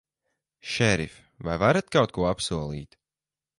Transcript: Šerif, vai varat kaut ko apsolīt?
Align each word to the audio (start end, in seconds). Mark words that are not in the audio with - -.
Šerif, 0.75 1.19
vai 1.49 1.59
varat 1.65 1.93
kaut 1.99 2.17
ko 2.17 2.27
apsolīt? 2.33 3.01